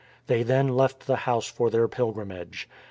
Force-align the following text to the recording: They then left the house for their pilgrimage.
They 0.25 0.41
then 0.41 0.67
left 0.69 1.05
the 1.05 1.15
house 1.29 1.45
for 1.45 1.69
their 1.69 1.87
pilgrimage. 1.87 2.67